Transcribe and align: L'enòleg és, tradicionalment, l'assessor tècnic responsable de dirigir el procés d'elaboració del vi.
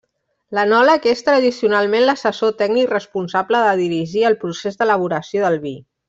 L'enòleg 0.57 1.03
és, 1.11 1.19
tradicionalment, 1.27 2.05
l'assessor 2.09 2.55
tècnic 2.63 2.89
responsable 2.95 3.61
de 3.67 3.75
dirigir 3.85 4.23
el 4.31 4.39
procés 4.45 4.81
d'elaboració 4.85 5.45
del 5.49 5.61
vi. 5.67 5.75